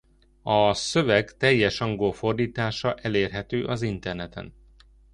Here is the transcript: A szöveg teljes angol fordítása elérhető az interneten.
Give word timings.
A 0.43 0.73
szöveg 0.73 1.37
teljes 1.37 1.81
angol 1.81 2.13
fordítása 2.13 2.93
elérhető 2.95 3.63
az 3.65 3.81
interneten. 3.81 4.53